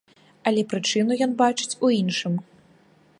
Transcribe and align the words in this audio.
Але 0.51 0.63
прычыну 0.71 1.13
ён 1.27 1.31
бачыць 1.43 1.77
у 1.87 1.93
іншым. 2.01 2.33